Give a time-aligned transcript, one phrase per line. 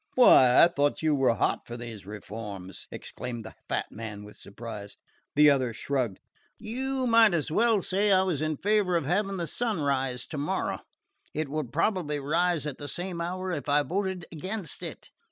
[0.15, 4.97] "Why, I thought you were hot for these reforms?" exclaimed the fat man with surprise.
[5.35, 6.19] The other shrugged.
[6.57, 10.79] "You might as well say I was in favour of having the sun rise tomorrow.
[11.35, 15.11] It would probably rise at the same hour if I voted against it.